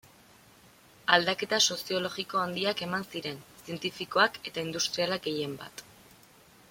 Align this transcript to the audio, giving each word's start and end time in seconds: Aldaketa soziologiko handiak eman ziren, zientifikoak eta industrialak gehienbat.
Aldaketa 1.17 1.59
soziologiko 1.75 2.41
handiak 2.45 2.81
eman 2.87 3.05
ziren, 3.17 3.37
zientifikoak 3.67 4.41
eta 4.53 4.65
industrialak 4.71 5.29
gehienbat. 5.29 5.85